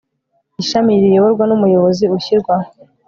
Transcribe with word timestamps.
ishami 0.61 0.91
riyoborwa 1.03 1.43
n 1.47 1.51
umuyobozi 1.57 2.03
ushyirwaho 2.17 2.67